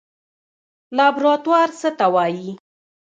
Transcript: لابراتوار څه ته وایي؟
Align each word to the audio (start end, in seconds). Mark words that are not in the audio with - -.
لابراتوار 0.97 1.69
څه 1.79 1.89
ته 1.97 2.05
وایي؟ 2.15 2.49